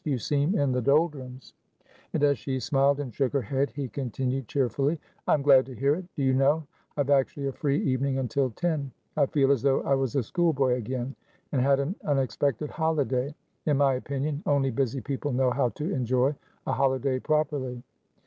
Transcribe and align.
"You 0.03 0.17
seem 0.17 0.57
in 0.57 0.71
the 0.71 0.81
doldrums." 0.81 1.53
And 2.11 2.23
as 2.23 2.39
she 2.39 2.59
smiled 2.59 2.99
and 2.99 3.13
shook 3.13 3.33
her 3.33 3.41
head, 3.43 3.69
he 3.69 3.87
continued 3.87 4.47
cheerfully, 4.47 4.99
"I 5.27 5.35
am 5.35 5.43
glad 5.43 5.67
to 5.67 5.75
hear 5.75 5.93
it. 5.93 6.05
Do 6.15 6.23
you 6.23 6.33
know 6.33 6.65
I 6.97 7.01
have 7.01 7.11
actually 7.11 7.45
a 7.45 7.51
free 7.51 7.79
evening 7.83 8.17
until 8.17 8.49
ten? 8.49 8.91
I 9.15 9.27
feel 9.27 9.51
as 9.51 9.61
though 9.61 9.83
I 9.83 9.93
was 9.93 10.15
a 10.15 10.23
schoolboy 10.23 10.73
again, 10.73 11.15
and 11.51 11.61
had 11.61 11.79
an 11.79 11.93
unexpected 12.03 12.71
holiday. 12.71 13.35
In 13.67 13.77
my 13.77 13.93
opinion, 13.93 14.41
only 14.47 14.71
busy 14.71 15.01
people 15.01 15.33
know 15.33 15.51
how 15.51 15.69
to 15.69 15.93
enjoy 15.93 16.33
a 16.65 16.71
holiday 16.71 17.19
properly." 17.19 17.83